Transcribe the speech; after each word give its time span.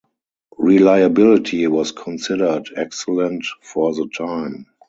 Reliability 0.57 1.67
was 1.67 1.91
considered 1.91 2.65
excellent 2.75 3.45
for 3.61 3.93
the 3.93 4.09
time. 4.17 4.65